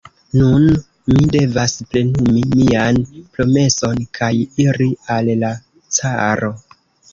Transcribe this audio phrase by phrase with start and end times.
[0.37, 0.63] Nun
[1.15, 2.99] mi devas plenumi mian
[3.37, 4.33] promeson, kaj
[4.67, 5.55] iri al la
[6.01, 6.53] caro.